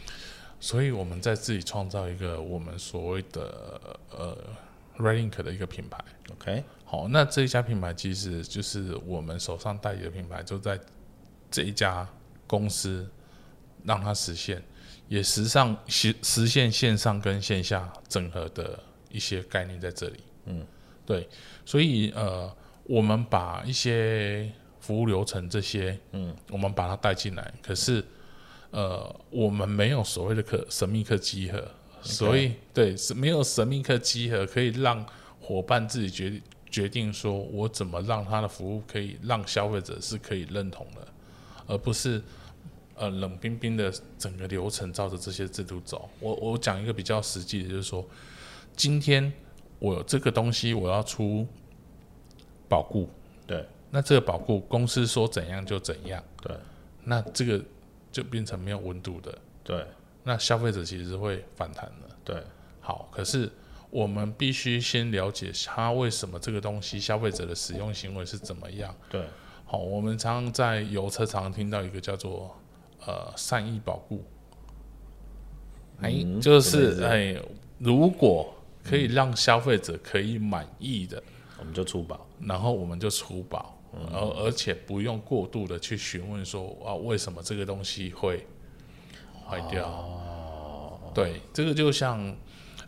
[0.59, 3.79] 所以我们在自己创造一个我们所谓的
[4.11, 4.35] 呃
[4.97, 6.03] REDLINK 的一个品牌。
[6.33, 10.81] OK，好，那这一家品牌其实就是我们手上代理的品牌，就在
[11.51, 12.09] 这一家
[12.47, 13.07] 公司
[13.85, 14.63] 让它实现，
[15.09, 20.21] 也实上实实现线上跟线下整合的一些概念在这里。
[20.45, 20.65] 嗯，
[21.05, 21.29] 对，
[21.65, 22.51] 所以呃，
[22.85, 28.03] 我们把一些服务流程这些，嗯，我们把它带进来，可是。
[28.73, 31.67] 呃，我们没有所谓的可神秘客集合.
[32.03, 35.07] 所以对是没有神秘客集合可以让
[35.41, 36.43] 伙伴自己决
[36.77, 41.09] 决定说，我怎么让他的服务可以让消费者是可以认同的，
[41.67, 42.23] 而不是
[42.97, 46.07] 呃冷冰冰的整个流程照着这些制度走。
[46.21, 48.07] 我我讲一个比较实际的，就是说，
[48.77, 49.33] 今天
[49.79, 51.47] 我有这个东西我要出
[52.69, 53.09] 保固，
[53.47, 56.55] 对，那这个保固公司说怎样就怎样，对，
[57.05, 57.65] 那这个。
[58.13, 59.85] 就变成没有温度的，对，
[60.25, 62.43] 那消费者其实是会反弹的，对。
[62.81, 63.51] 好，可是
[63.91, 69.23] 我们必须先了解它为什么这个东西消费者的使用行为是怎么样，对。
[69.65, 72.57] 好，我们常常在油车常常听到一个叫做
[73.05, 74.25] 呃善意保固，
[76.01, 77.37] 哎、嗯，就是哎，
[77.79, 81.23] 如果可以让消费者可以满意的，
[81.59, 83.73] 我们就出保，然后我们就出保。
[84.13, 88.47] 而而且不用过度的去询问说啊，为什么这个东西会
[89.49, 89.87] 坏掉？
[89.89, 92.37] 哦、对，这个就像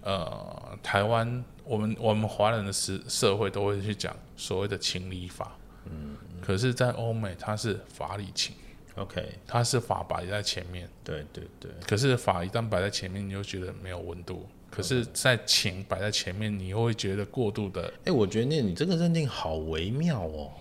[0.02, 8.54] 呃台湾，我们我们华人的社社会都会去讲所谓的情理法，嗯，可是，在欧美它是法理情
[8.96, 17.82] ，OK，它是法摆在前面，对对对，可是法一旦摆在前面，你就觉得没有温度，可是，在情摆在前面，你又会觉得过度的。
[17.82, 20.52] 哎、欸，我觉得你这个认定好微妙哦，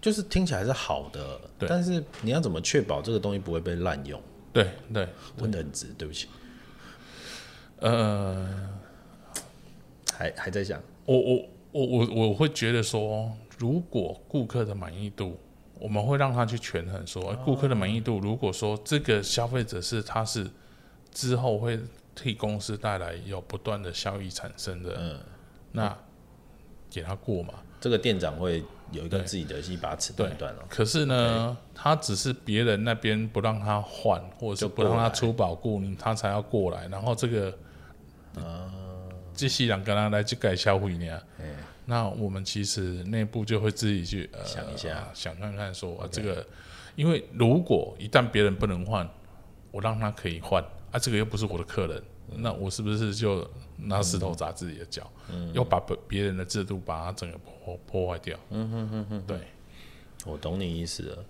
[0.00, 4.20] 就是听起来是好的，但是你要怎么确保这个东西不会被滥用？
[4.52, 6.28] 对对，问得很直，对不起。
[7.84, 8.48] 呃，
[10.12, 11.42] 还还在想，我我
[11.72, 15.38] 我我我会觉得说，如果顾客的满意度，
[15.78, 20.50] 我们会让他去权衡说，顾、哦、客的满意度，如果说这个消费者是他是
[21.12, 21.78] 之后会。
[22.16, 25.18] 替公司带来有不断的效益产生的，嗯，
[25.72, 25.98] 那
[26.88, 27.54] 给他过嘛？
[27.80, 30.64] 这个店长会有一个自己的一把尺断断了。
[30.68, 36.86] 可是呢，他只是别人那边不让他换，或者是不让他出保固，他才要过来。
[36.86, 37.52] 然后这个，
[38.36, 38.70] 呃，
[39.32, 41.20] 机器人跟他来去改消费呢？
[41.86, 46.46] 那我们其实内部就会自己去、呃、想一下，想看看说、啊、这个，
[46.96, 49.06] 因为如果一旦别人不能换，
[49.70, 50.64] 我让他可以换。
[50.90, 55.10] 啊，这个又不是我的客人，嗯、那我是不是就拿石头砸自己的脚？
[55.30, 58.38] 嗯，又把别人的制度把它整个破破坏掉？
[58.50, 59.38] 嗯哼哼哼，对，
[60.24, 61.24] 我懂你意思了。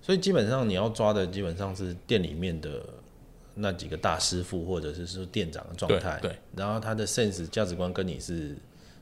[0.00, 2.82] 所以基本上你要抓的基本上是店里面的
[3.58, 6.18] 那几个大师傅，或者是说店长的状态。
[6.22, 8.56] 对，然后他的 sense 价值观跟你是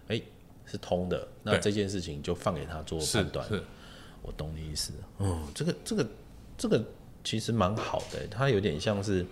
[0.08, 0.22] 哎、欸、
[0.64, 3.46] 是通的，那这件事情就放给他做判断。
[3.48, 3.62] 是，
[4.22, 4.92] 我懂你意思。
[5.18, 6.06] 嗯，这个这个
[6.58, 6.84] 这个
[7.22, 9.24] 其实蛮好的，他有点像是。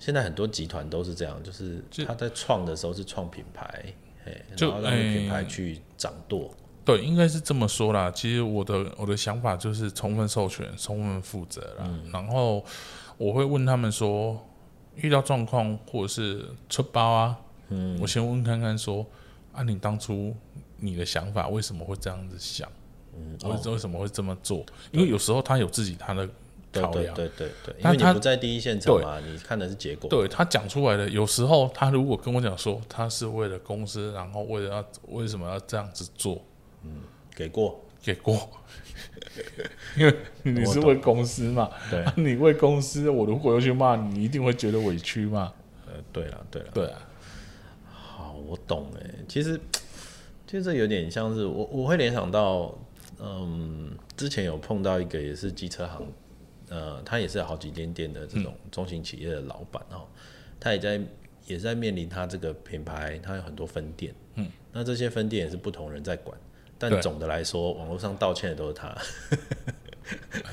[0.00, 3.84] 现在很多集团都是这样，就是他在创的时候是创品牌，
[4.54, 6.54] 就然后让品牌去掌舵。
[6.84, 8.08] 对，应该是这么说啦。
[8.08, 11.84] 其实我的我的想法就是充分授权、充分负责啦。
[11.84, 12.64] 嗯、然后
[13.18, 14.40] 我会问他们说，
[14.94, 19.04] 遇到状况或者是出包啊，嗯，我先问看看说，
[19.52, 20.34] 啊，你当初
[20.78, 22.66] 你的想法为什么会这样子想？
[23.14, 24.64] 嗯，为为什么会这么做？
[24.92, 26.26] 因为有时候他有自己他的。
[26.70, 30.08] 对对对对对，因为你不在第一现场嘛，你看的是结果。
[30.10, 36.42] 对他讲出来的，有时候他如果跟我讲说他是为了公司，然后为了要为什么要这样子做，
[36.82, 37.00] 嗯，
[37.34, 38.50] 给过给过，
[39.96, 45.52] 因为你是为公司嘛，对， 你为公司，我如果又去骂你，你一定会觉得委屈嘛。
[45.86, 47.08] 呃，对了对了，对啊，
[47.90, 49.58] 好，我懂哎，其实
[50.46, 52.78] 其实这有点像是我我会联想到，
[53.18, 56.06] 嗯，之前有碰到一个也是机车行。
[56.70, 60.20] 呃，他也是好几间店的这种中型企业的老板哦，嗯、
[60.60, 61.00] 他也在
[61.46, 66.38] 也在面临他这个品牌，他有很多分店，嗯，那这些分店也是不同人在管，
[66.78, 68.96] 但总的来说，网络上道歉的都是他。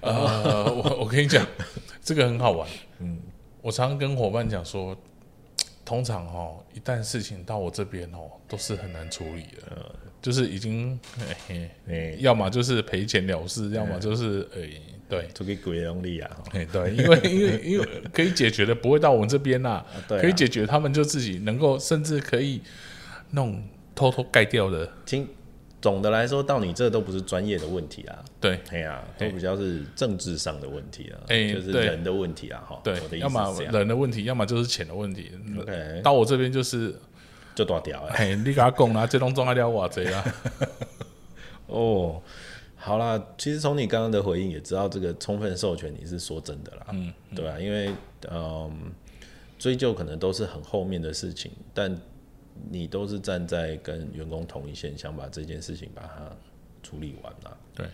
[0.00, 1.46] 呃，我我跟你讲，
[2.02, 3.18] 这个很好玩，嗯，
[3.62, 4.96] 我常常跟伙伴讲说，
[5.84, 9.62] 通常哦，一旦事情到我这边哦，都是很难处理的。
[9.70, 10.98] 呃就是已经，
[12.18, 22.60] 要么就是赔钱了事，欸、要么就是，哎、欸，对，这个鬼用力啊，欸、对，因为因为因为可以解决的不会到我们这边呐，啊啊、可以解决他们就自己能够，甚至可以
[23.30, 23.62] 弄
[23.96, 24.88] 偷偷盖掉的。
[25.04, 25.28] 听，
[25.82, 35.32] 总的来说，到你这都不是专业的问题啊，对，哎呀，都比较是政治上的问题啊，哎、欸，就是人的问题啊，哈，对，要么人的问题，要么就是钱的问题。
[35.58, 36.94] OK，到我这边就是。
[37.56, 40.22] 就大条 哎，你跟他讲啦，这拢总爱了我这啦。
[41.68, 42.20] 哦，
[42.76, 47.58] 好啦，其实从你刚刚的回应也知道，这个充分授权你是说真的啦，嗯，嗯对吧、啊？
[47.58, 47.90] 因为
[48.30, 48.92] 嗯，
[49.58, 51.98] 追究可能都是很后面的事情，但
[52.70, 56.30] 你都是站在跟员工同一线，想把这件事情把它
[56.82, 57.56] 处理完啦。
[57.74, 57.86] 对，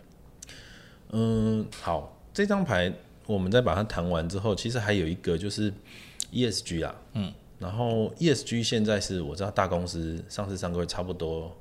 [1.11, 2.93] 嗯，好，这张牌
[3.27, 5.73] 我们再把它谈完之后，其实还有一个就是
[6.33, 7.33] ESG 啊，嗯。
[7.59, 11.57] 然后 ESG 现在是我知道大公司上市上柜差不多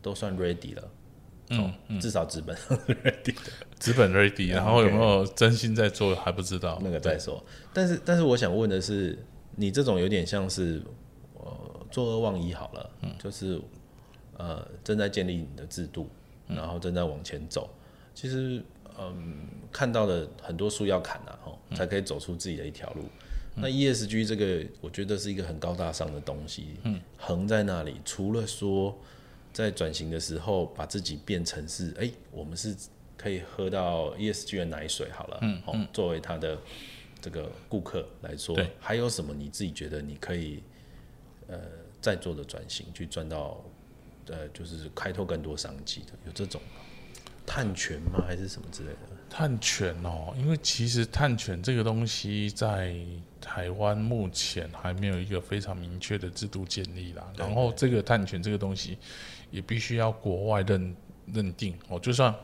[0.00, 0.90] 都算 ready 了，
[1.50, 2.00] 嗯，嗯。
[2.00, 2.56] 至少资本
[3.04, 3.42] ready 的，
[3.78, 7.44] 资本 ready，然后有没有真心在做还不知道，那个再说。
[7.74, 9.18] 但是但是我想问的是，
[9.56, 10.82] 你这种有点像是
[11.90, 13.60] 呃作恶忘一好了，嗯，就是
[14.36, 16.08] 呃正在建立你的制度，
[16.48, 17.68] 然后正在往前走，
[18.14, 18.62] 其实
[18.98, 23.02] 嗯看到的很多树要砍啊，吼，才可以走出自己的一条路。
[23.56, 28.00] 那 ESG 这个，我觉得是一个很高大上的东西，嗯，横在那里。
[28.04, 28.96] 除了说
[29.52, 32.74] 在转型的时候，把自己变成是，哎、欸，我们是
[33.18, 36.56] 可以喝到 ESG 的奶水，好了，嗯，嗯，作为他的
[37.20, 40.62] 这个顾客来说，还有什么你自己觉得你可以
[41.48, 41.58] 呃
[42.00, 43.62] 再做的转型，去赚到
[44.28, 46.12] 呃就是开拓更多商机的？
[46.26, 46.60] 有这种
[47.46, 48.24] 探权吗？
[48.26, 48.98] 还是什么之类的？
[49.28, 52.96] 探权哦，因为其实探权这个东西在
[53.40, 57.24] 台湾目前还没有一个非常明确的制度建立啦。
[57.36, 58.98] 然后这个探权这个东西
[59.52, 60.96] 也必须要国外认
[61.32, 62.34] 认定哦，就算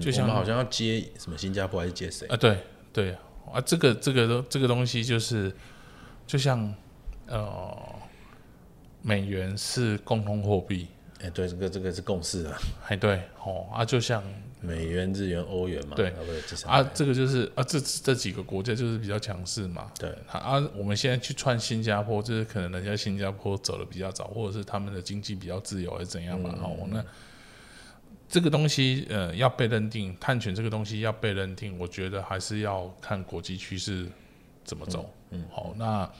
[0.00, 2.36] 就像、嗯、好像要接什么新加坡还是接谁啊？
[2.36, 2.58] 对
[2.92, 3.16] 对
[3.50, 5.50] 啊，这个这个这个东西就是
[6.26, 6.74] 就像
[7.26, 7.74] 呃，
[9.06, 10.88] 美元是共同货币。
[11.20, 12.58] 哎，对，这个这个是共识啊。
[12.88, 14.22] 哎，对，哦啊，就像
[14.60, 15.94] 美元、日元、欧元嘛。
[15.94, 16.12] 对，
[16.66, 19.92] 啊，这个就是啊，这这几个国家就是比较强势嘛。
[19.98, 26.50] 对，啊，我们现在去串新加坡，就是可能人家新加坡走的比较早，或者是他们的经济比较自由，还是怎样嘛？
[26.62, 27.04] 哦、嗯，那
[28.28, 34.06] 这个东西呃要被认定，碳权这个东西要被认定，我觉得还是要看国际趋势
[34.64, 35.08] 怎么走。
[35.30, 36.10] 嗯，嗯好，那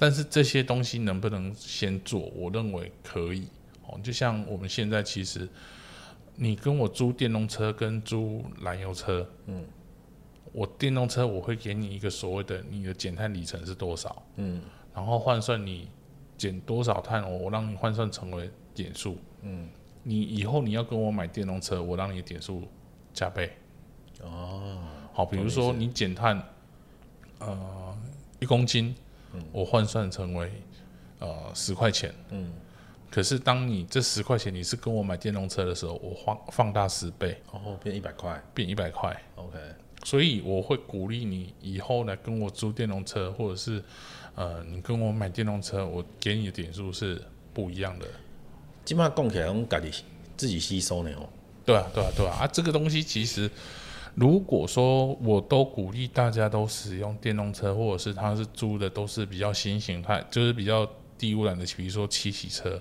[0.00, 2.20] 但是这些东西能不能先做？
[2.34, 3.46] 我认为可以。
[3.86, 4.00] 哦。
[4.02, 5.46] 就像我们现在其实，
[6.36, 9.62] 你跟我租电动车跟租燃油车，嗯，
[10.52, 14.62] 我电动车我会给你一个所谓的你的减碳里程是多少，嗯，
[14.94, 15.86] 然后换算你
[16.38, 19.68] 减多少碳，我我让你换算成为点数，嗯，
[20.02, 22.66] 你以后你要跟我买电动车，我让你点数
[23.12, 23.52] 加倍，
[24.22, 24.78] 哦，
[25.12, 26.42] 好，比如说你减碳，
[27.40, 27.98] 呃，
[28.38, 28.94] 一公斤，
[29.32, 30.50] 嗯，我换算成为
[31.18, 32.52] 呃十块钱，嗯。
[33.10, 39.58] 可是，当你这十块钱你是跟我买电动车的时候，我放放大十倍，哦，变一百块，变一百块，OK。
[40.04, 43.82] 所以我会鼓励你以后来跟我租电动车，或者是
[44.36, 47.20] 呃，你跟我买电动车，我给你的点数是
[47.52, 48.06] 不一样的。
[48.84, 50.04] 基本上供起来用自己
[50.36, 51.28] 自己吸收呢哦。
[51.66, 52.36] 对啊，对啊，对啊。
[52.42, 53.50] 啊，这个东西其实，
[54.20, 62.78] 如果说我都鼓励大家都使用电动车，或者是他是租的都是比较新型态，就是比较低污染的，比如说七系车。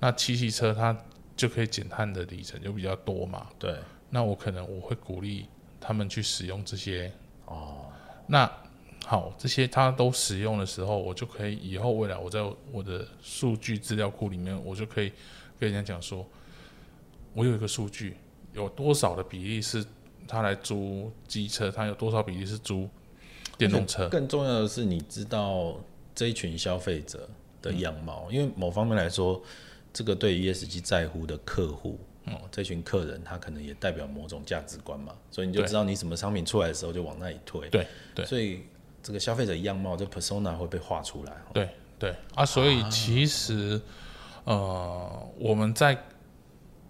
[0.00, 0.96] 那七汽车它
[1.36, 3.46] 就可以减碳的里程就比较多嘛？
[3.60, 3.76] 对。
[4.10, 5.46] 那我可能我会鼓励
[5.80, 7.12] 他们去使用这些
[7.46, 7.86] 哦。
[8.26, 8.50] 那
[9.06, 12.40] 好，这些他都使用的时候，我就可以以后未来我在
[12.72, 15.12] 我的数据资料库里面，我就可以
[15.60, 16.26] 跟人家讲说，
[17.34, 18.16] 我有一个数据，
[18.52, 19.86] 有多少的比例是
[20.32, 22.88] 他来租机车，他有多少比例是租
[23.58, 24.08] 电动车。
[24.08, 25.76] 更重要的是，你知道
[26.14, 27.28] 这一群消费者
[27.60, 29.42] 的样貌，嗯、因为某方面来说。
[29.94, 37.68] 这个对于 ESG 在乎的客户，哦，这群客人他可能也代表某种价值观嘛，所以你就知道你什么商品出来的时候就往那里推。
[37.68, 38.62] 对对，所以
[39.02, 41.36] 这个消费者样貌，这 persona 会被画出来。
[41.52, 41.68] 对
[41.98, 43.78] 对啊，所以其实、
[44.46, 46.02] 啊、呃，我们在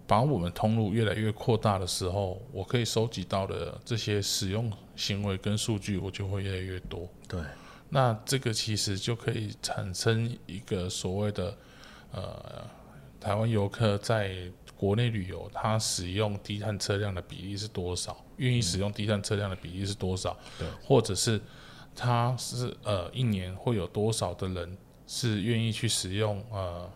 [0.05, 7.07] 把我们通路越来越扩大的时候，我可以收集到的这些使用行为跟数据，我就会越来越多。
[7.27, 7.41] 对，
[7.89, 11.57] 那这个其实就可以产生一个所谓的
[12.11, 12.83] 呃。
[13.23, 14.35] 台湾游客在
[14.75, 18.21] 国内旅游，他使用低碳车辆的比例是多少？
[18.35, 20.37] 愿意使用低碳车辆的比例是多少？
[20.59, 21.39] 对，或者是
[21.95, 24.77] 他是呃一年会有多少的人
[25.07, 26.91] 是愿意去使用呃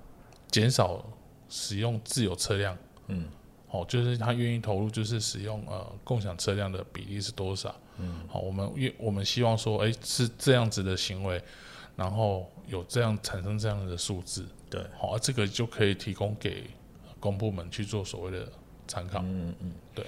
[0.52, 1.02] 减少
[1.48, 2.78] 使用自有车辆？
[3.08, 3.26] 嗯，
[3.68, 7.76] 好，就是他愿意投入，就是使用呃共享车辆的比例是多少？
[7.98, 11.42] 嗯，好，我们愿我们希望说，哎，是这样子的行为，
[11.96, 14.46] 然后有这样产生这样的数字。
[14.70, 16.70] 对，好、啊，这个就可以提供给
[17.20, 18.52] 公部门去做所谓的
[18.88, 19.20] 参考。
[19.24, 20.06] 嗯嗯，对。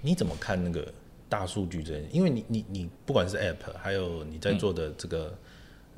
[0.00, 0.90] 你怎么看那个
[1.28, 2.06] 大数据这些？
[2.12, 5.36] 因为你你你不管是 App，还有你在做的这个、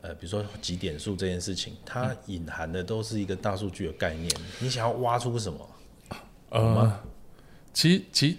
[0.00, 4.34] 嗯、呃，比如说几点数这件事情，它隐含的都是一个大数据的概念。
[4.58, 5.69] 你想要挖出什么？
[6.50, 7.00] 呃，
[7.72, 8.36] 其实其实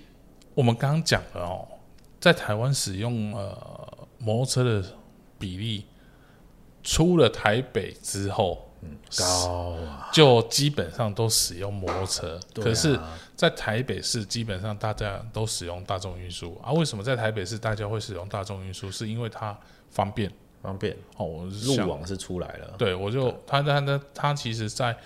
[0.54, 1.68] 我们刚刚讲了哦，
[2.20, 4.84] 在台湾使用呃摩托车的
[5.40, 5.86] 比例，
[6.84, 8.68] 出了台北之后。
[8.84, 12.40] 嗯，高啊，就基本上都使用摩托车。
[12.56, 13.00] 可是，
[13.36, 16.72] 在台北市基本上大家都使用大众运输啊。
[16.72, 18.90] 为什么在台北市大家会使用大众运输？
[18.90, 19.56] 是因为它
[19.92, 20.32] 方便，
[20.64, 21.26] 方便哦。
[21.28, 24.98] 我路网是出来了，对，我就他他他他其实在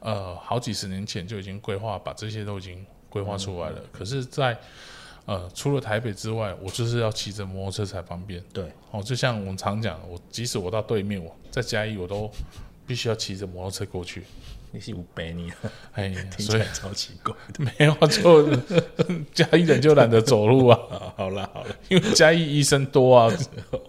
[0.00, 3.80] 呃好几十年前就已经规划，把这些都已经规划出来了。
[3.92, 4.56] 可是，在
[5.24, 8.42] 呃除了台北之外，我就是要骑着摩托车才方便。
[8.52, 12.30] 对，哦，就像我们常讲，我即使我到对面，我在嘉义，我都。
[12.88, 14.22] 必须要骑着摩托车过去，
[14.70, 15.52] 你是五百你，
[15.94, 17.58] 哎， 听起来超奇怪的。
[17.58, 18.48] 没有就
[19.34, 20.78] 嘉义人就懒得走路啊。
[21.18, 23.28] 好了好了，因为嘉义医生多啊。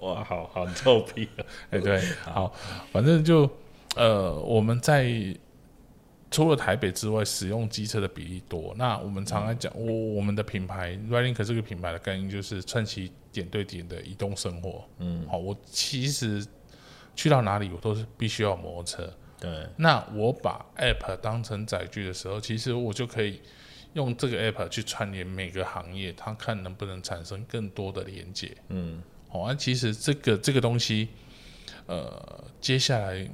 [0.01, 1.45] 哇，好好臭屁啊！
[1.69, 2.51] 哎，对，好，
[2.91, 3.47] 反正就
[3.95, 5.03] 呃，我们在
[6.29, 8.73] 除了台北之外，使用机车的比例多。
[8.77, 14.83] 那我们常常讲，我我们的品牌 RIDELINK 这个品牌的概念就是串起点对点的移动生活。
[14.99, 16.45] 嗯，好，我其实。
[17.19, 19.11] 去到哪里，我都是必须要摩托车。
[19.39, 23.41] 对，那我把 App 当成载具的时候，其实我就可以
[23.93, 28.55] 用这个 App 去串联每个行业，它看能不能产生更多的连接。
[28.67, 31.07] 嗯，好、哦，那其实这个这个东西，
[31.87, 33.27] 呃，接下来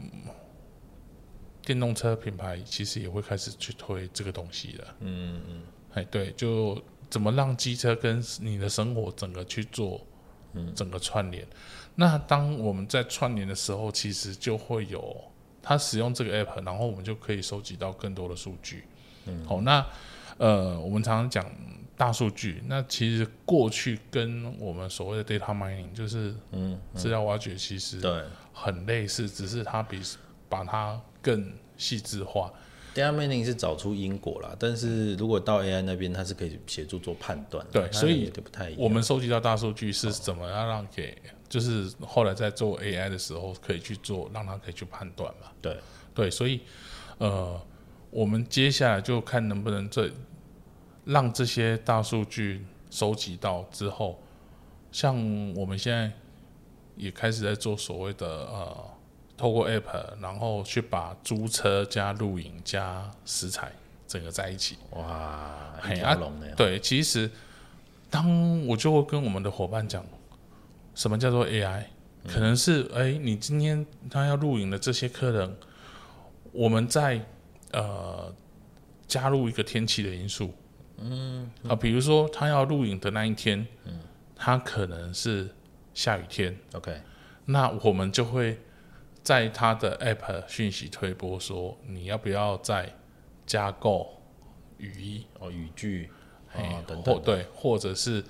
[1.66, 4.96] 电动车品牌其实也会开始去推这个东西了。
[5.00, 5.62] 嗯嗯，
[5.94, 10.06] 哎，对，就怎么让机车跟你的生活整个去做，
[10.76, 11.48] 整个串联。
[11.96, 15.16] 那当我们在串联的时候，其实就会有
[15.62, 18.84] 他使用这个 app，然后我们就可以收集到更多的数据。
[19.26, 19.86] 嗯，好，那
[20.38, 21.50] 呃，我们常常讲
[21.96, 30.02] 大数据，那其实过去跟我们所谓的 data mining 就是嗯资料挖掘，其实对很类似，只是它比
[30.50, 32.54] 把它更细致化。
[32.94, 37.66] Data mining 是找出因果啦，但是如果到 AI 那边，它是可以协助做判断。
[37.72, 38.80] 对，所以不太一样。
[38.80, 41.18] 我们收集到大数据是怎么样让给，
[41.50, 45.48] 就是后来在做 AI 的时候可以去做，让它可以去判断嘛。
[45.60, 45.76] 对，
[46.14, 46.62] 对，所以
[47.18, 47.60] 呃，
[48.12, 50.12] 我们接下来就看能不能这
[51.06, 54.22] 让这些大数据收集到之后，
[54.92, 55.16] 像
[55.56, 56.12] 我们现在
[56.96, 58.93] 也开始在做所谓的呃。
[59.44, 63.74] 透过 App，然后去把租车加露营加食材
[64.08, 64.78] 整个在一起。
[64.92, 66.54] 哇，一条龙的、啊。
[66.56, 67.30] 对，其实
[68.10, 70.02] 当我就会跟我们的伙伴讲，
[70.96, 71.84] 什么叫做 AI？、
[72.24, 75.58] 嗯、可能是哎，你今天他要露营的这些客人，
[76.54, 77.20] 我们在
[77.74, 78.34] 呃
[79.06, 80.54] 加入一个天气的因素。
[81.00, 84.00] 嗯，嗯啊，比如说他要露营的那一天，嗯，
[84.38, 85.50] 他可能是
[85.94, 86.58] 下雨天。
[86.72, 87.02] OK，
[87.44, 88.58] 那我们就会。
[89.24, 92.94] 在他的 App 讯息推播说，你要不要再
[93.46, 94.22] 加购
[94.78, 96.10] 雨衣哦，雨具
[96.52, 98.22] 啊、哦、等等，对，或者是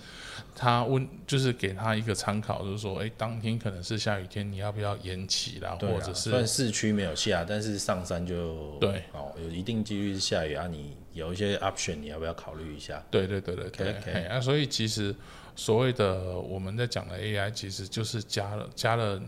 [0.55, 5.75] 他问，就是给他一个参考，就是说，哎，当天可能是下雨天，你要不要延期啦？
[5.81, 10.67] 或者是，虽然市区没有下，但是上山就对哦，有一定几率是下雨啊。
[10.67, 13.03] 你有一些 option，你要不要考虑一下？
[13.09, 14.29] 对对对对对，okay, okay.
[14.29, 15.15] 啊，所以其实
[15.55, 19.19] 所谓的我们在讲的 AI，其实就是加了加了。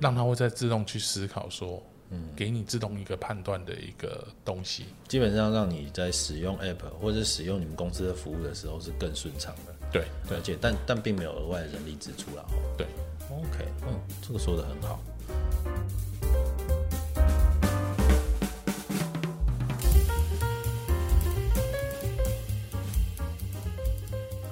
[0.00, 9.74] 让它会再自动去思考，说，嗯，给你自动一个判断的一个东西，基本上让你在使用 App 或者使用你们公司的服务的时候是更顺畅的。
[9.92, 12.44] 对，而且但但并没有额外的人力支出啦。
[12.76, 12.86] 对
[13.30, 15.00] ，OK，嗯，这个说的很好。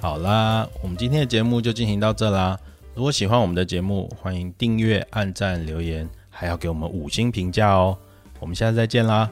[0.03, 2.59] 好啦，我们今天的节目就进行到这啦。
[3.01, 7.97] 如果喜欢我们的节目，欢迎订阅、按赞、留言，还要给我们五星评价哦。
[8.39, 9.31] 我们下次再见啦！